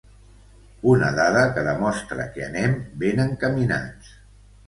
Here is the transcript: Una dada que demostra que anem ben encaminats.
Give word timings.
Una 0.93 1.09
dada 1.19 1.43
que 1.57 1.65
demostra 1.67 2.25
que 2.37 2.43
anem 2.47 2.73
ben 3.05 3.21
encaminats. 3.27 4.09